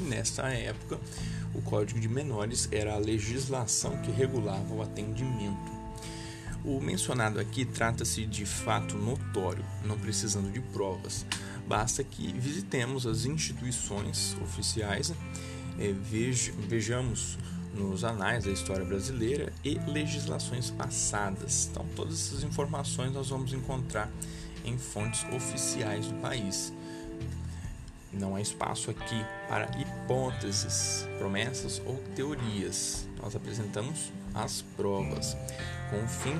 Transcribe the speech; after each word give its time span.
nessa 0.00 0.48
época, 0.48 0.98
o 1.54 1.62
Código 1.62 2.00
de 2.00 2.08
Menores 2.08 2.68
era 2.70 2.94
a 2.94 2.98
legislação 2.98 3.96
que 4.02 4.10
regulava 4.10 4.74
o 4.74 4.82
atendimento. 4.82 5.72
O 6.64 6.80
mencionado 6.80 7.40
aqui 7.40 7.64
trata-se 7.64 8.24
de 8.24 8.46
fato 8.46 8.96
notório, 8.96 9.64
não 9.84 9.98
precisando 9.98 10.50
de 10.52 10.60
provas. 10.60 11.26
Basta 11.66 12.04
que 12.04 12.32
visitemos 12.32 13.06
as 13.06 13.24
instituições 13.24 14.36
oficiais, 14.42 15.12
é, 15.78 15.92
vejamos 16.68 17.38
nos 17.74 18.04
anais 18.04 18.44
da 18.44 18.50
história 18.50 18.84
brasileira 18.84 19.52
e 19.64 19.74
legislações 19.90 20.70
passadas. 20.70 21.68
Então, 21.70 21.86
todas 21.96 22.14
essas 22.14 22.44
informações 22.44 23.12
nós 23.12 23.30
vamos 23.30 23.52
encontrar 23.52 24.10
em 24.64 24.78
fontes 24.78 25.24
oficiais 25.32 26.06
do 26.06 26.14
país. 26.20 26.72
Não 28.12 28.36
há 28.36 28.40
espaço 28.40 28.90
aqui 28.90 29.24
para 29.48 29.70
hipóteses, 29.78 31.06
promessas 31.18 31.80
ou 31.86 31.96
teorias. 32.14 33.08
Nós 33.20 33.34
apresentamos 33.34 34.12
as 34.34 34.62
provas. 34.76 35.36
Com 35.90 36.02
o 36.04 36.08
fim 36.08 36.38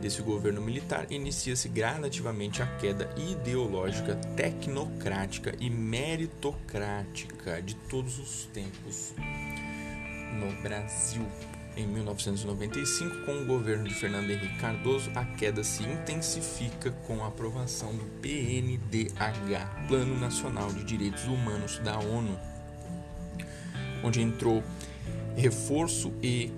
desse 0.00 0.22
governo 0.22 0.60
militar, 0.60 1.06
inicia-se 1.10 1.68
gradativamente 1.68 2.62
a 2.62 2.66
queda 2.78 3.08
ideológica, 3.16 4.16
tecnocrática 4.36 5.54
e 5.60 5.68
meritocrática 5.70 7.60
de 7.60 7.74
todos 7.74 8.18
os 8.18 8.46
tempos 8.46 9.14
no 10.32 10.62
Brasil. 10.62 11.26
Em 11.74 11.86
1995, 11.86 13.24
com 13.24 13.32
o 13.32 13.46
governo 13.46 13.84
de 13.84 13.94
Fernando 13.94 14.28
Henrique 14.28 14.58
Cardoso, 14.58 15.10
a 15.14 15.24
queda 15.24 15.64
se 15.64 15.82
intensifica 15.82 16.90
com 17.06 17.24
a 17.24 17.28
aprovação 17.28 17.94
do 17.94 18.04
PNDH, 18.20 19.86
Plano 19.88 20.18
Nacional 20.20 20.70
de 20.70 20.84
Direitos 20.84 21.24
Humanos 21.24 21.78
da 21.78 21.98
ONU, 21.98 22.38
onde 24.04 24.20
entrou 24.20 24.62
reforço 25.34 26.12
e 26.22 26.52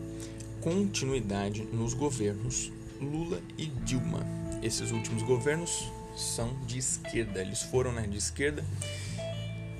continuidade 0.60 1.62
nos 1.62 1.94
governos 1.94 2.72
Lula 3.00 3.40
e 3.56 3.66
Dilma. 3.66 4.26
Esses 4.64 4.90
últimos 4.90 5.22
governos 5.22 5.92
são 6.16 6.56
de 6.66 6.78
esquerda, 6.78 7.40
eles 7.40 7.62
foram 7.62 7.92
né, 7.92 8.04
de 8.08 8.16
esquerda 8.16 8.64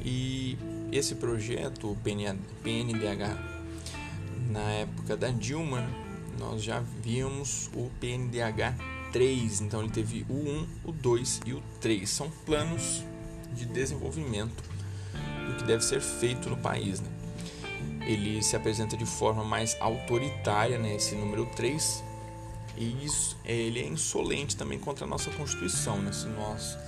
e 0.05 0.57
esse 0.93 1.17
projeto, 1.17 1.91
o 1.91 1.97
PNDH 1.97 3.54
na 4.55 4.71
época 4.71 5.17
da 5.17 5.31
Dilma, 5.31 5.85
nós 6.39 6.63
já 6.63 6.81
víamos 7.03 7.69
o 7.75 7.91
PNDH 7.99 8.77
3, 9.13 9.61
então 9.63 9.81
ele 9.81 9.91
teve 9.91 10.25
o 10.29 10.33
1, 10.33 10.67
o 10.85 10.93
2 10.93 11.41
e 11.45 11.53
o 11.53 11.63
3. 11.81 12.09
São 12.09 12.31
planos 12.47 13.03
de 13.53 13.67
desenvolvimento 13.67 14.63
do 15.49 15.57
que 15.57 15.65
deve 15.65 15.83
ser 15.83 16.01
feito 16.01 16.49
no 16.49 16.57
país. 16.57 17.01
Né? 17.01 17.09
Ele 18.07 18.41
se 18.45 18.55
apresenta 18.55 18.97
de 18.97 19.05
forma 19.05 19.43
mais 19.43 19.77
autoritária, 19.81 20.79
né? 20.79 20.95
esse 20.95 21.17
número 21.17 21.47
3, 21.57 22.05
e 22.77 23.05
isso, 23.05 23.37
ele 23.45 23.81
é 23.81 23.87
insolente 23.89 24.57
também 24.57 24.79
contra 24.79 25.05
a 25.05 25.09
nossa 25.09 25.33
Constituição. 25.33 26.01
Né? 26.01 26.13
Se 26.13 26.29
nós 26.29 26.79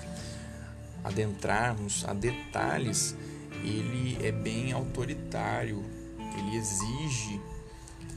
adentrarmos 1.03 2.05
a 2.05 2.13
detalhes, 2.13 3.17
ele 3.65 4.25
é 4.25 4.31
bem 4.31 4.71
autoritário, 4.71 5.85
ele 6.39 6.57
exige 6.57 7.41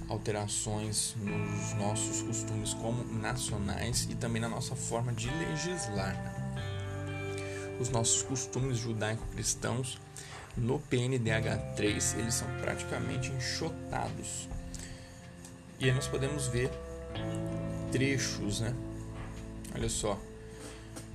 alterações 0.09 1.15
nos 1.17 1.73
nossos 1.75 2.21
costumes 2.23 2.73
como 2.73 3.03
nacionais 3.13 4.07
e 4.09 4.15
também 4.15 4.41
na 4.41 4.49
nossa 4.49 4.75
forma 4.75 5.13
de 5.13 5.29
legislar. 5.29 6.15
Os 7.79 7.89
nossos 7.89 8.23
costumes 8.23 8.77
judaico-cristãos 8.77 9.99
no 10.57 10.79
PNDH 10.79 11.75
3 11.75 12.13
eles 12.15 12.33
são 12.33 12.47
praticamente 12.59 13.31
enxotados. 13.31 14.49
E 15.79 15.85
aí 15.85 15.93
nós 15.93 16.07
podemos 16.07 16.47
ver 16.47 16.69
trechos, 17.91 18.59
né? 18.59 18.75
Olha 19.73 19.87
só, 19.87 20.19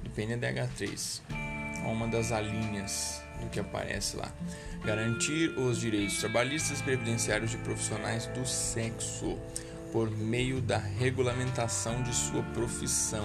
do 0.03 0.11
PNDH 0.11 0.69
3, 0.77 1.23
uma 1.93 2.07
das 2.07 2.33
alíneas 2.33 3.23
do 3.41 3.49
que 3.49 3.61
aparece 3.61 4.17
lá. 4.17 4.33
Garantir 4.85 5.51
os 5.59 5.81
direitos 5.81 6.19
trabalhistas 6.19 6.81
previdenciários 6.83 7.51
de 7.51 7.57
profissionais 7.59 8.27
do 8.27 8.47
sexo 8.47 9.39
por 9.93 10.11
meio 10.11 10.61
da 10.61 10.79
regulamentação 10.79 12.03
de 12.03 12.15
sua 12.15 12.43
profissão. 12.43 13.25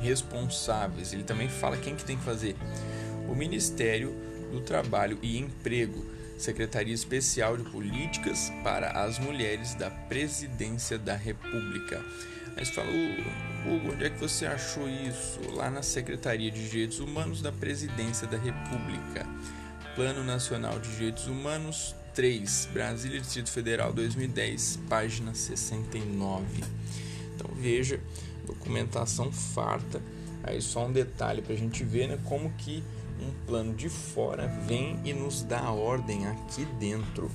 Responsáveis. 0.00 1.12
Ele 1.12 1.24
também 1.24 1.48
fala 1.48 1.76
quem 1.76 1.94
que 1.94 2.04
tem 2.04 2.16
que 2.16 2.24
fazer. 2.24 2.56
O 3.28 3.34
Ministério 3.34 4.14
do 4.50 4.60
Trabalho 4.60 5.18
e 5.22 5.38
Emprego, 5.38 6.04
Secretaria 6.36 6.94
Especial 6.94 7.56
de 7.56 7.64
Políticas 7.70 8.52
para 8.62 8.90
as 8.90 9.18
Mulheres 9.18 9.74
da 9.74 9.90
Presidência 9.90 10.98
da 10.98 11.16
República. 11.16 12.04
Aí 12.56 12.64
você 12.64 12.72
fala, 12.72 12.88
Hugo, 12.90 13.92
onde 13.92 14.04
é 14.04 14.10
que 14.10 14.18
você 14.18 14.46
achou 14.46 14.88
isso? 14.88 15.40
Lá 15.54 15.70
na 15.70 15.82
Secretaria 15.82 16.50
de 16.50 16.68
Direitos 16.68 17.00
Humanos 17.00 17.42
da 17.42 17.52
Presidência 17.52 18.26
da 18.26 18.38
República. 18.38 19.26
Plano 19.94 20.22
Nacional 20.22 20.78
de 20.78 20.90
Direitos 20.90 21.26
Humanos 21.26 21.94
3, 22.14 22.68
Brasília, 22.72 23.20
Distrito 23.20 23.50
Federal 23.50 23.92
2010, 23.92 24.80
página 24.88 25.34
69. 25.34 26.44
Então 27.34 27.50
veja, 27.54 28.00
documentação 28.46 29.30
farta. 29.30 30.00
Aí 30.42 30.62
só 30.62 30.86
um 30.86 30.92
detalhe 30.92 31.42
para 31.42 31.52
a 31.54 31.56
gente 31.56 31.82
ver 31.82 32.08
né, 32.08 32.18
como 32.24 32.50
que 32.54 32.82
um 33.20 33.46
plano 33.46 33.74
de 33.74 33.88
fora 33.88 34.46
vem 34.66 35.00
e 35.04 35.12
nos 35.12 35.42
dá 35.42 35.70
ordem 35.70 36.26
aqui 36.26 36.64
dentro. 36.78 37.30